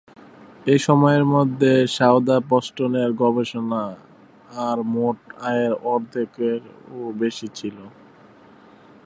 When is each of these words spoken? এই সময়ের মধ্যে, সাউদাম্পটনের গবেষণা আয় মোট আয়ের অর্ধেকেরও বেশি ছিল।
এই 0.65 0.79
সময়ের 0.87 1.25
মধ্যে, 1.25 1.71
সাউদাম্পটনের 1.97 3.09
গবেষণা 3.13 3.83
আয় 4.65 4.81
মোট 4.93 5.17
আয়ের 5.47 5.73
অর্ধেকেরও 5.93 7.01
বেশি 7.21 7.47
ছিল। 7.57 7.77